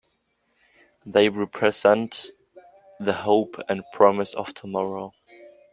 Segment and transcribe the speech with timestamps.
[1.05, 2.31] They represent
[2.99, 5.13] the hope and promise of tomorrow.